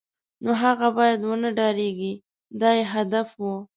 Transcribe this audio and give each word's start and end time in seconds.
نو 0.43 0.51
هغه 0.63 0.87
باید 0.97 1.19
و 1.23 1.31
نه 1.43 1.49
دردېږي 1.59 2.13
دا 2.59 2.69
یې 2.77 2.83
هدف 2.93 3.29
و. 3.41 3.43